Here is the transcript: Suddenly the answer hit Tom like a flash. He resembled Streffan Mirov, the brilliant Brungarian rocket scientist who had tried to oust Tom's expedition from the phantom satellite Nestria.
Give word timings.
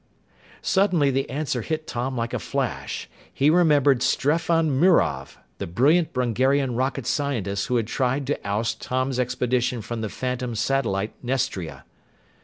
Suddenly 0.63 1.11
the 1.11 1.29
answer 1.29 1.61
hit 1.61 1.85
Tom 1.85 2.17
like 2.17 2.33
a 2.33 2.39
flash. 2.39 3.07
He 3.31 3.51
resembled 3.51 3.99
Streffan 3.99 4.71
Mirov, 4.79 5.37
the 5.59 5.67
brilliant 5.67 6.11
Brungarian 6.11 6.75
rocket 6.75 7.05
scientist 7.05 7.67
who 7.67 7.75
had 7.75 7.85
tried 7.85 8.25
to 8.25 8.39
oust 8.43 8.81
Tom's 8.81 9.19
expedition 9.19 9.79
from 9.83 10.01
the 10.01 10.09
phantom 10.09 10.55
satellite 10.55 11.13
Nestria. 11.23 11.83